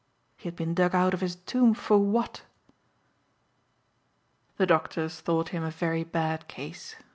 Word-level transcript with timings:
He 0.35 0.47
had 0.47 0.55
been 0.55 0.73
dug 0.73 0.95
out 0.95 1.13
of 1.13 1.21
his 1.21 1.35
tomb 1.35 1.75
for 1.75 1.99
what? 1.99 2.41
The 4.57 4.65
doctors 4.65 5.19
thought 5.19 5.49
him 5.49 5.61
a 5.61 5.69
very 5.69 6.03
bad 6.03 6.47
case. 6.47 6.95